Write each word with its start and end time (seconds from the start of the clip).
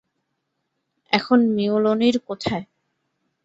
এখন, 1.11 1.39
মিওলনির 1.49 2.17
কোথায়? 2.19 2.65